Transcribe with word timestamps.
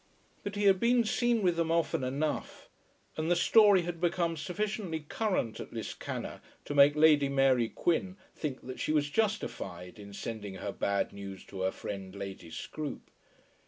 But 0.43 0.55
he 0.55 0.63
had 0.63 0.79
been 0.79 1.03
seen 1.03 1.43
with 1.43 1.57
them 1.57 1.71
often 1.71 2.03
enough, 2.03 2.69
and 3.17 3.29
the 3.29 3.35
story 3.35 3.83
had 3.83 4.01
become 4.01 4.35
sufficiently 4.35 5.01
current 5.01 5.59
at 5.59 5.71
Liscannor 5.73 6.41
to 6.65 6.73
make 6.73 6.95
Lady 6.95 7.29
Mary 7.29 7.69
Quin 7.69 8.17
think 8.35 8.61
that 8.65 8.79
she 8.79 8.91
was 8.91 9.11
justified 9.11 9.99
in 9.99 10.11
sending 10.11 10.55
her 10.55 10.71
bad 10.71 11.13
news 11.13 11.45
to 11.45 11.61
her 11.61 11.71
friend 11.71 12.15
Lady 12.15 12.49
Scroope. 12.49 13.11